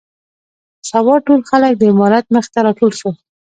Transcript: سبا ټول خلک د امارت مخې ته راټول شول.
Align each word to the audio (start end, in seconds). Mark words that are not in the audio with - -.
سبا 0.89 1.15
ټول 1.25 1.39
خلک 1.49 1.73
د 1.77 1.83
امارت 1.91 2.25
مخې 2.35 2.49
ته 2.53 2.59
راټول 2.67 2.91
شول. 2.99 3.15